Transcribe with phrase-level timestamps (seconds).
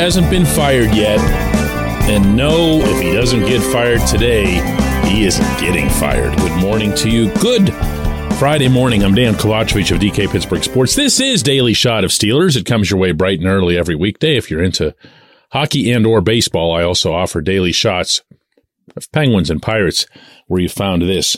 [0.00, 1.20] hasn't been fired yet.
[2.08, 4.46] And no, if he doesn't get fired today,
[5.06, 6.34] he isn't getting fired.
[6.38, 7.30] Good morning to you.
[7.34, 7.68] Good
[8.38, 9.04] Friday morning.
[9.04, 10.94] I'm Dejan Kovacevic of DK Pittsburgh Sports.
[10.94, 12.56] This is Daily Shot of Steelers.
[12.56, 14.38] It comes your way bright and early every weekday.
[14.38, 14.94] If you're into
[15.52, 18.22] hockey and or baseball, I also offer daily shots
[18.96, 20.06] of Penguins and Pirates
[20.46, 21.36] where you found this.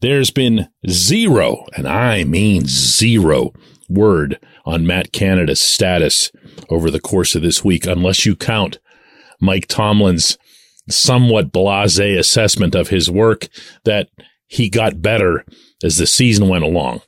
[0.00, 3.52] There's been zero, and I mean zero,
[3.88, 6.30] word on Matt Canada's status
[6.68, 8.78] over the course of this week, unless you count
[9.40, 10.38] Mike Tomlin's
[10.88, 13.48] somewhat blase assessment of his work
[13.84, 14.08] that
[14.46, 15.44] he got better
[15.82, 17.00] as the season went along.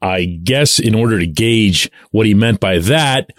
[0.00, 3.30] I guess in order to gauge what he meant by that,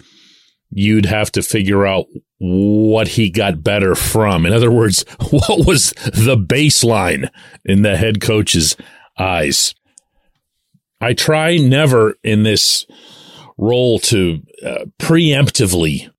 [0.74, 2.06] you'd have to figure out
[2.38, 4.44] what he got better from.
[4.44, 7.30] In other words, what was the baseline
[7.64, 8.76] in the head coach's
[9.18, 9.74] eyes?
[11.00, 12.86] I try never in this
[13.56, 16.10] role to uh, preemptively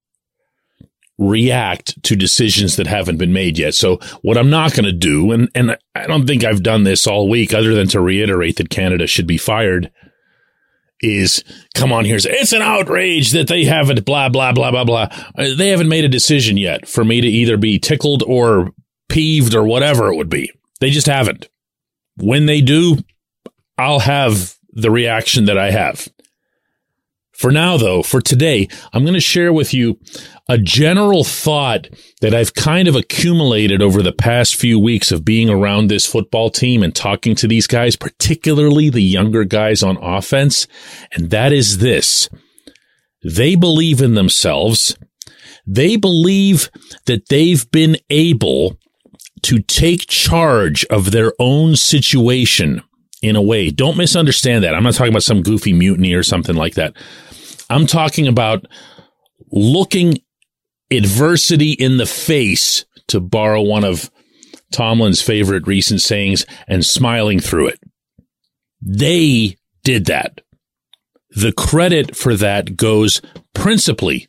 [1.18, 3.74] react to decisions that haven't been made yet.
[3.74, 7.08] So what I'm not going to do, and, and I don't think I've done this
[7.08, 9.92] all week other than to reiterate that Canada should be fired
[11.02, 11.44] is
[11.74, 12.18] come on here.
[12.18, 15.08] it's an outrage that they haven't blah blah blah blah blah.
[15.36, 18.72] They haven't made a decision yet for me to either be tickled or
[19.10, 20.52] peeved or whatever it would be.
[20.80, 21.50] They just haven't.
[22.18, 22.98] When they do
[23.78, 26.08] i'll have the reaction that i have.
[27.32, 30.00] For now, though, for today, I'm going to share with you
[30.48, 31.88] a general thought
[32.22, 36.50] that I've kind of accumulated over the past few weeks of being around this football
[36.50, 40.68] team and talking to these guys, particularly the younger guys on offense.
[41.14, 42.30] And that is this.
[43.24, 44.96] They believe in themselves.
[45.66, 46.70] They believe
[47.08, 48.78] that they've been able
[49.44, 52.84] to take charge of their own situation
[53.22, 53.72] in a way.
[53.72, 54.76] Don't misunderstand that.
[54.76, 56.96] I'm not talking about some goofy mutiny or something like that.
[57.70, 58.66] I'm talking about
[59.52, 60.20] looking
[60.98, 64.10] adversity in the face, to borrow one of
[64.72, 67.80] Tomlin's favorite recent sayings, and smiling through it.
[68.82, 70.42] They did that.
[71.32, 73.22] The credit for that goes
[73.54, 74.28] principally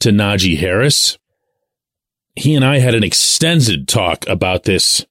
[0.00, 1.18] to Najee Harris.
[2.36, 5.04] He and I had an extended talk about this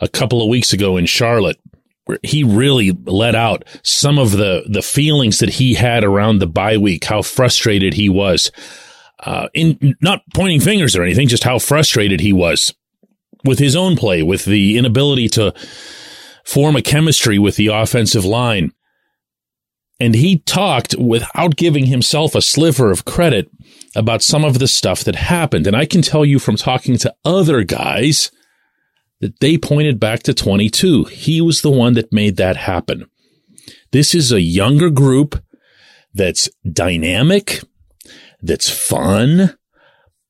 [0.00, 1.58] a couple of weeks ago in Charlotte
[2.04, 6.46] where he really let out some of the the feelings that he had around the
[6.46, 8.50] bye week, how frustrated he was.
[9.20, 12.74] Uh, in not pointing fingers or anything, just how frustrated he was
[13.44, 15.54] with his own play, with the inability to
[16.44, 18.72] form a chemistry with the offensive line.
[20.00, 23.50] And he talked without giving himself a sliver of credit
[23.94, 25.66] about some of the stuff that happened.
[25.66, 28.30] And I can tell you from talking to other guys
[29.20, 31.04] that they pointed back to 22.
[31.04, 33.08] He was the one that made that happen.
[33.92, 35.42] This is a younger group
[36.12, 37.60] that's dynamic,
[38.44, 39.56] that's fun,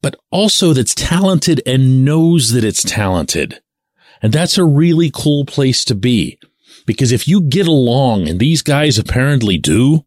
[0.03, 3.61] but also that's talented and knows that it's talented.
[4.23, 6.39] And that's a really cool place to be.
[6.87, 10.05] Because if you get along, and these guys apparently do,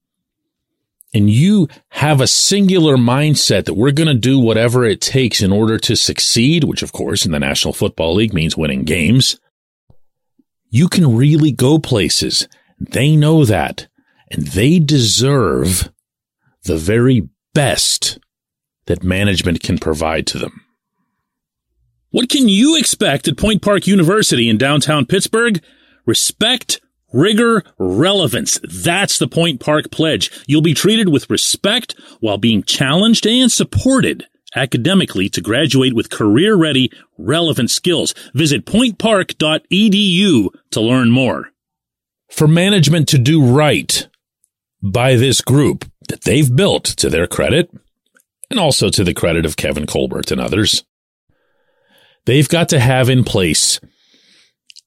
[1.14, 5.52] and you have a singular mindset that we're going to do whatever it takes in
[5.52, 9.40] order to succeed, which of course in the National Football League means winning games,
[10.70, 12.48] you can really go places.
[12.80, 13.88] They know that
[14.30, 15.92] and they deserve
[16.64, 18.20] the very best
[18.86, 20.62] that management can provide to them.
[22.12, 25.60] What can you expect at Point Park University in downtown Pittsburgh?
[26.06, 26.80] Respect,
[27.12, 28.60] Rigor, relevance.
[28.62, 30.30] That's the Point Park Pledge.
[30.46, 36.56] You'll be treated with respect while being challenged and supported academically to graduate with career
[36.56, 38.14] ready, relevant skills.
[38.36, 41.50] Visit pointpark.edu to learn more.
[42.30, 44.08] For management to do right
[44.84, 47.70] by this group that they've built to their credit,
[48.50, 50.84] and also to the credit of Kevin Colbert and others,
[52.26, 53.80] they've got to have in place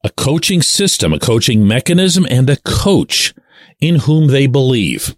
[0.03, 3.35] a coaching system, a coaching mechanism, and a coach
[3.81, 5.15] in whom they believe.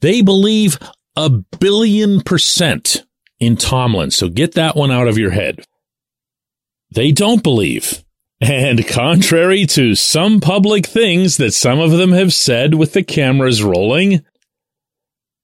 [0.00, 0.78] They believe
[1.16, 3.04] a billion percent
[3.38, 4.10] in Tomlin.
[4.10, 5.64] So get that one out of your head.
[6.90, 8.04] They don't believe.
[8.40, 13.62] And contrary to some public things that some of them have said with the cameras
[13.62, 14.24] rolling,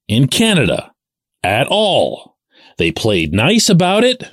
[0.08, 0.92] in Canada,
[1.42, 2.36] at all.
[2.78, 4.24] They played nice about it.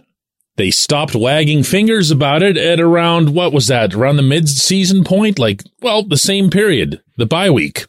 [0.57, 5.03] They stopped wagging fingers about it at around, what was that, around the mid season
[5.03, 5.37] point?
[5.37, 7.87] Like, well, the same period, the bye week.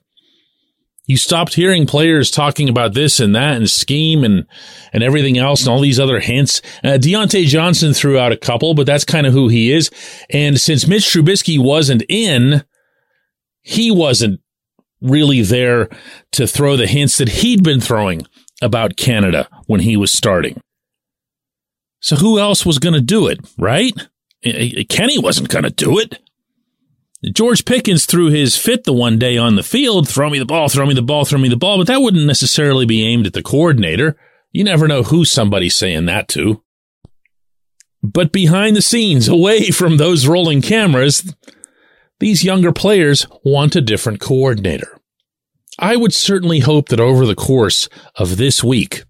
[1.09, 4.44] You stopped hearing players talking about this and that and scheme and,
[4.93, 6.61] and everything else and all these other hints.
[6.83, 9.88] Uh, Diontae Johnson threw out a couple, but that's kind of who he is.
[10.31, 12.65] And since Mitch Trubisky wasn't in,
[13.62, 14.41] he wasn't
[15.01, 15.89] really there
[16.33, 18.27] to throw the hints that he'd been throwing
[18.63, 20.61] about Canada when he was starting.
[22.01, 23.93] So who else was going to do it, right?
[24.45, 26.19] Eh, eh, Kenny wasn't going to do it.
[27.33, 30.69] George Pickens threw his fit the one day on the field, throw me the ball,
[30.69, 33.33] throw me the ball, throw me the ball, but that wouldn't necessarily be aimed at
[33.33, 34.17] the coordinator.
[34.53, 36.63] You never know who somebody's saying that to.
[38.03, 41.35] But behind the scenes, away from those rolling cameras,
[42.19, 44.99] these younger players want a different coordinator.
[45.79, 49.05] I would certainly hope that over the course of this week,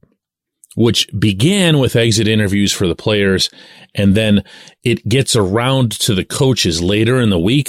[0.74, 3.48] which began with exit interviews for the players,
[3.94, 4.42] and then
[4.82, 7.68] it gets around to the coaches later in the week.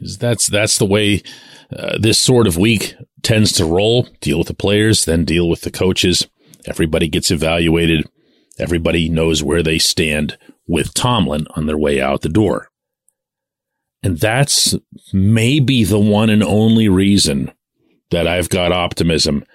[0.00, 1.22] That's that's the way
[1.74, 4.08] uh, this sort of week tends to roll.
[4.20, 6.26] Deal with the players, then deal with the coaches.
[6.66, 8.08] Everybody gets evaluated.
[8.58, 12.68] Everybody knows where they stand with Tomlin on their way out the door.
[14.04, 14.76] And that's
[15.14, 17.50] maybe the one and only reason
[18.10, 19.46] that I've got optimism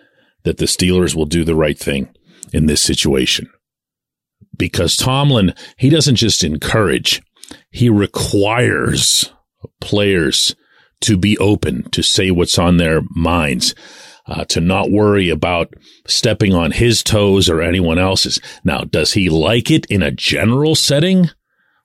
[0.43, 2.09] that the Steelers will do the right thing
[2.51, 3.47] in this situation.
[4.57, 7.21] Because Tomlin, he doesn't just encourage,
[7.69, 9.31] he requires
[9.79, 10.55] players
[11.01, 13.75] to be open, to say what's on their minds,
[14.25, 15.75] uh, to not worry about
[16.07, 18.39] stepping on his toes or anyone else's.
[18.63, 21.29] Now, does he like it in a general setting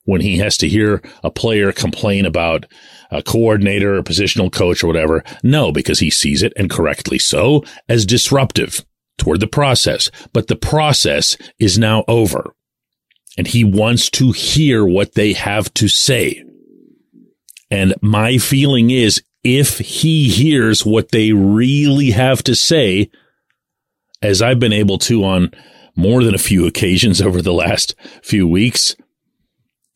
[0.05, 2.67] when he has to hear a player complain about
[3.11, 5.25] a coordinator or positional coach or whatever?
[5.43, 8.85] No, because he sees it and correctly so as disruptive
[9.19, 12.55] toward the process, but the process is now over
[13.37, 16.45] and he wants to hear what they have to say.
[17.71, 23.11] And my feeling is if he hears what they really have to say,
[24.23, 25.53] as I've been able to on
[25.97, 28.97] more than a few occasions over the last few weeks,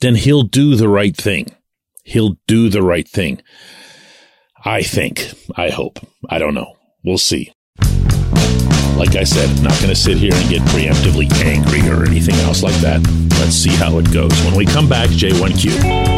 [0.00, 1.55] then he'll do the right thing.
[2.05, 3.43] He'll do the right thing.
[4.65, 5.33] I think.
[5.56, 5.99] I hope.
[6.29, 6.77] I don't know.
[7.05, 7.53] We'll see.
[8.97, 12.62] Like I said, not going to sit here and get preemptively angry or anything else
[12.62, 13.00] like that.
[13.39, 14.33] Let's see how it goes.
[14.45, 16.18] When we come back, J1Q.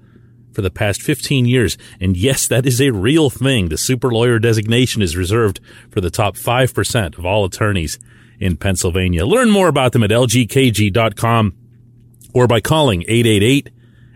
[0.53, 1.77] for the past 15 years.
[1.99, 3.69] And yes, that is a real thing.
[3.69, 5.59] The super lawyer designation is reserved
[5.89, 7.99] for the top 5% of all attorneys
[8.39, 9.25] in Pennsylvania.
[9.25, 11.53] Learn more about them at lgkg.com
[12.33, 13.03] or by calling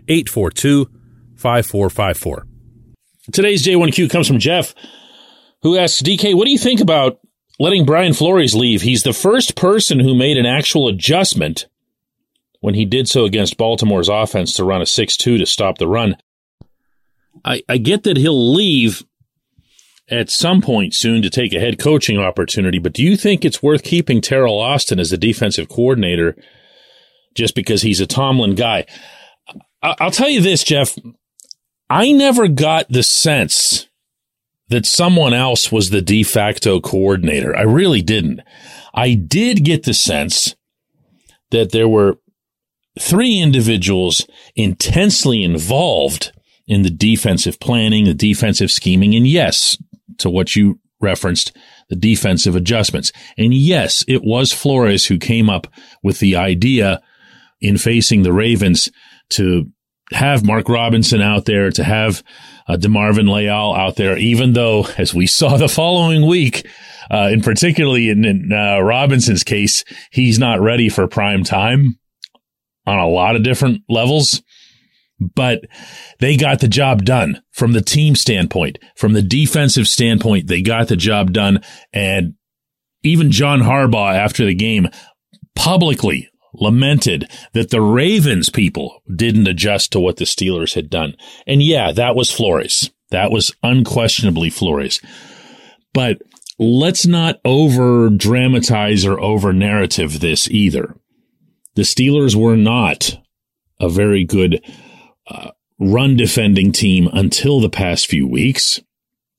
[0.08, 2.42] 888-842-5454.
[3.32, 4.74] Today's J1Q comes from Jeff,
[5.62, 7.18] who asks, DK, what do you think about
[7.58, 8.82] letting Brian Flores leave?
[8.82, 11.66] He's the first person who made an actual adjustment
[12.60, 16.16] when he did so against Baltimore's offense to run a 6-2 to stop the run.
[17.46, 19.04] I, I get that he'll leave
[20.10, 23.62] at some point soon to take a head coaching opportunity, but do you think it's
[23.62, 26.36] worth keeping Teryl Austin as the defensive coordinator
[27.34, 28.84] just because he's a Tomlin guy?
[29.82, 30.96] I'll tell you this, Jeff.
[31.88, 33.88] I never got the sense
[34.68, 37.56] that someone else was the de facto coordinator.
[37.56, 38.40] I really didn't.
[38.92, 40.56] I did get the sense
[41.50, 42.18] that there were
[42.98, 46.32] three individuals intensely involved
[46.66, 49.76] in the defensive planning, the defensive scheming, and yes,
[50.18, 51.56] to what you referenced,
[51.88, 53.12] the defensive adjustments.
[53.36, 55.66] And yes, it was Flores who came up
[56.02, 57.00] with the idea
[57.60, 58.90] in facing the Ravens
[59.30, 59.70] to
[60.12, 62.22] have Mark Robinson out there, to have
[62.68, 66.66] uh, DeMarvin Leal out there, even though, as we saw the following week,
[67.10, 71.98] uh, and particularly in, in uh, Robinson's case, he's not ready for prime time
[72.86, 74.42] on a lot of different levels
[75.18, 75.64] but
[76.18, 80.46] they got the job done from the team standpoint, from the defensive standpoint.
[80.46, 81.62] They got the job done.
[81.92, 82.34] And
[83.02, 84.88] even John Harbaugh after the game
[85.54, 91.14] publicly lamented that the Ravens people didn't adjust to what the Steelers had done.
[91.46, 92.90] And yeah, that was Flores.
[93.10, 95.00] That was unquestionably Flores.
[95.92, 96.20] But
[96.58, 100.96] let's not over dramatize or over narrative this either.
[101.74, 103.18] The Steelers were not
[103.78, 104.62] a very good
[105.28, 108.80] uh, run defending team until the past few weeks.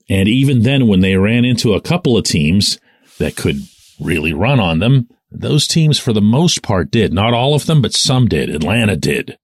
[0.10, 2.80] And even then, when they ran into a couple of teams
[3.18, 3.58] that could
[4.00, 7.12] really run on them, Those teams, for the most part, did.
[7.14, 8.50] Not all of them, but some did.
[8.50, 9.38] Atlanta did.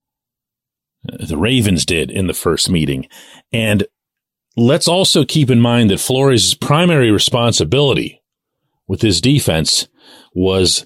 [1.03, 3.07] The Ravens did in the first meeting.
[3.51, 3.85] And
[4.55, 8.21] let's also keep in mind that Flores' primary responsibility
[8.87, 9.87] with his defense
[10.33, 10.85] was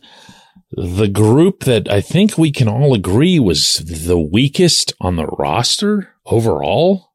[0.77, 6.13] the group that I think we can all agree was the weakest on the roster
[6.24, 7.13] overall.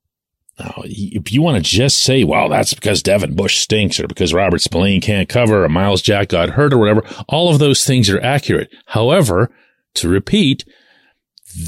[0.58, 4.34] Now, if you want to just say, well, that's because Devin Bush stinks or because
[4.34, 8.10] Robert Spillane can't cover or Myles Jack got hurt or whatever, all of those things
[8.10, 8.68] are accurate.
[8.86, 9.48] However,
[9.94, 10.64] to repeat,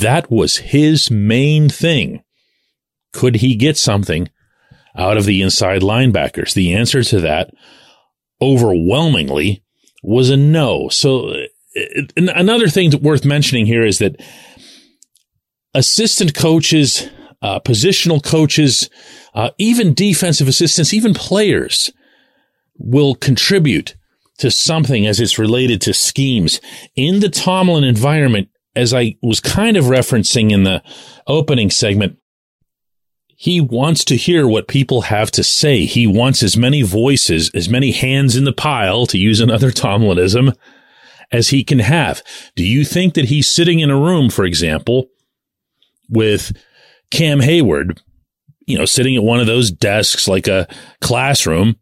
[0.00, 2.24] that was his main thing.
[3.12, 4.28] Could he get something
[4.96, 6.54] out of the inside linebackers?
[6.54, 7.54] The answer to that
[8.42, 9.62] overwhelmingly
[10.02, 10.88] was a no.
[10.88, 11.46] So
[12.16, 14.20] another thing worth mentioning here is that
[15.74, 17.08] assistant coaches
[17.44, 18.88] uh, positional coaches,
[19.34, 21.92] uh, even defensive assistants, even players
[22.78, 23.96] will contribute
[24.38, 26.58] to something as it's related to schemes
[26.96, 28.48] in the Tomlin environment.
[28.74, 30.82] As I was kind of referencing in the
[31.26, 32.16] opening segment,
[33.36, 35.84] he wants to hear what people have to say.
[35.84, 40.56] He wants as many voices, as many hands in the pile, to use another Tomlinism,
[41.32, 42.22] as he can have.
[42.56, 45.08] Do you think that he's sitting in a room, for example,
[46.08, 46.52] with
[47.10, 48.00] Cam Hayward,
[48.66, 50.66] you know, sitting at one of those desks like a
[51.00, 51.76] classroom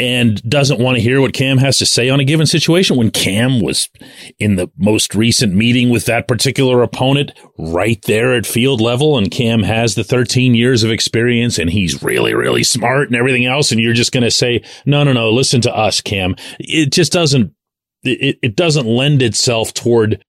[0.00, 3.10] and doesn't want to hear what Cam has to say on a given situation when
[3.10, 3.90] Cam was
[4.38, 9.30] in the most recent meeting with that particular opponent right there at field level and
[9.30, 13.72] Cam has the 13 years of experience and he's really, really smart and everything else.
[13.72, 16.34] And you're just going to say, no, no, no, listen to us, Cam.
[16.58, 17.52] It just doesn't,
[18.02, 20.24] it, it doesn't lend itself toward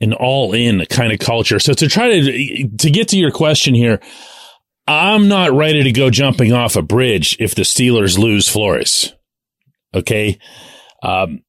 [0.00, 1.58] an all in kind of culture.
[1.58, 4.00] So to try to, to get to your question here,
[4.86, 9.14] I'm not ready to go jumping off a bridge if the Steelers lose Flores.
[9.94, 10.38] Okay.
[11.02, 11.40] Um,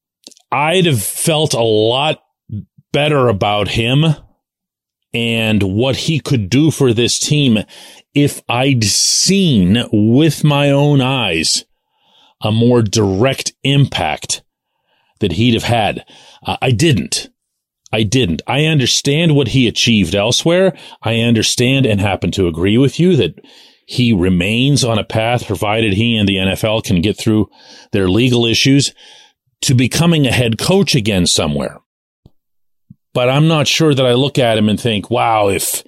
[0.51, 2.21] I'd have felt a lot
[2.91, 4.03] better about him
[5.13, 7.59] and what he could do for this team
[8.13, 11.65] if I'd seen with my own eyes
[12.41, 14.43] a more direct impact
[15.21, 16.05] that he'd have had.
[16.45, 17.29] Uh, I didn't.
[17.91, 18.41] I didn't.
[18.47, 20.77] I understand what he achieved elsewhere.
[21.01, 23.39] I understand and happen to agree with you that
[23.85, 27.49] he remains on a path, provided he and the NFL can get through
[27.91, 28.93] their legal issues,
[29.61, 31.79] to becoming a head coach again somewhere.
[33.13, 35.83] But I'm not sure that I look at him and think, wow, if,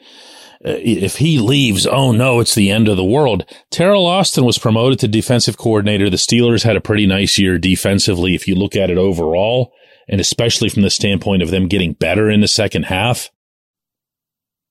[0.65, 3.45] Uh, if he leaves, oh no, it's the end of the world.
[3.71, 6.09] Teryl Austin was promoted to defensive coordinator.
[6.09, 9.73] The Steelers had a pretty nice year defensively if you look at it overall
[10.07, 13.29] and especially from the standpoint of them getting better in the second half.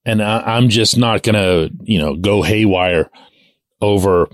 [0.05, 3.09] And I, am just not going to, you know, go haywire
[3.81, 4.29] over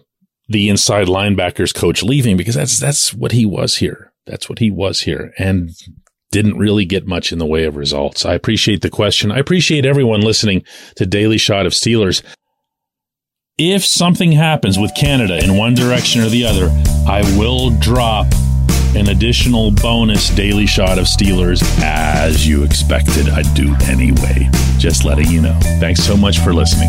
[0.48, 4.12] the inside linebackers coach leaving because that's, that's what he was here.
[4.26, 5.70] That's what he was here and
[6.30, 8.26] didn't really get much in the way of results.
[8.26, 9.32] I appreciate the question.
[9.32, 10.62] I appreciate everyone listening
[10.96, 12.22] to Daily Shot of Steelers.
[13.56, 16.68] If something happens with Canada in one direction or the other,
[17.08, 18.26] I will drop
[18.94, 24.48] an additional bonus daily shot of Steelers as you expected I'd do anyway.
[24.78, 25.58] Just letting you know.
[25.80, 26.88] Thanks so much for listening.